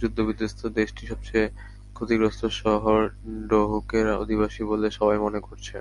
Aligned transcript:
যুদ্ধবিধ্বস্ত 0.00 0.60
দেশটির 0.76 1.08
সবচেয়ে 1.10 1.46
ক্ষতিগ্রস্ত 1.96 2.42
শহর 2.60 3.00
ডোহুকের 3.48 4.06
অধিবাসী 4.22 4.62
বলেই 4.64 4.96
সবাই 4.98 5.18
মনে 5.24 5.40
করছে। 5.46 5.76